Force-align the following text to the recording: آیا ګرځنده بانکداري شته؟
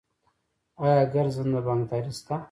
آیا 0.83 1.01
ګرځنده 1.13 1.59
بانکداري 1.65 2.11
شته؟ 2.19 2.35